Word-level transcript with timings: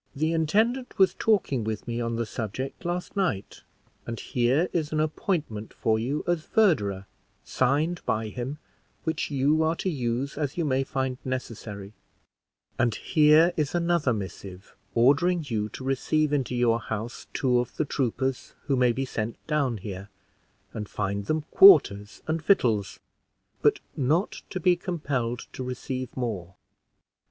The 0.15 0.33
intendant 0.33 0.97
was 0.97 1.13
talking 1.13 1.63
with 1.63 1.87
me 1.87 2.01
on 2.01 2.15
the 2.15 2.25
subject 2.25 2.85
last 2.85 3.15
night, 3.15 3.61
and 4.07 4.19
here 4.19 4.67
is 4.73 4.91
an 4.91 4.99
appointment 4.99 5.75
for 5.75 5.99
you 5.99 6.23
as 6.25 6.47
verderer, 6.47 7.05
signed 7.43 8.01
by 8.03 8.29
him, 8.29 8.57
which 9.03 9.29
you 9.29 9.61
are 9.61 9.75
to 9.75 9.91
use 9.91 10.39
as 10.39 10.57
you 10.57 10.65
may 10.65 10.83
find 10.83 11.19
necessary; 11.23 11.93
and 12.79 12.95
here 12.95 13.53
is 13.55 13.75
another 13.75 14.11
missive, 14.11 14.75
ordering 14.95 15.45
you 15.47 15.69
to 15.69 15.83
receive 15.83 16.33
into 16.33 16.55
your 16.55 16.79
house 16.79 17.27
two 17.31 17.59
of 17.59 17.77
the 17.77 17.85
troopers 17.85 18.55
who 18.63 18.75
may 18.75 18.91
be 18.93 19.05
sent 19.05 19.35
down 19.45 19.77
here, 19.77 20.09
and 20.73 20.89
find 20.89 21.27
them 21.27 21.43
quarters 21.51 22.23
and 22.25 22.41
victuals, 22.41 22.99
but 23.61 23.79
not 23.95 24.41
to 24.49 24.59
be 24.59 24.75
compelled 24.75 25.45
to 25.53 25.61
receive 25.63 26.17
more. 26.17 26.55